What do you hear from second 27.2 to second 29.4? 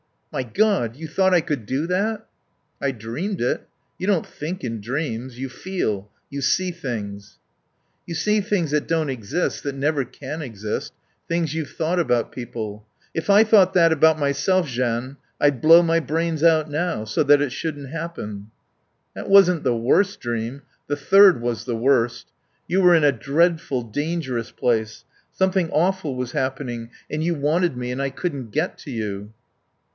you wanted me, and I couldn't get to you."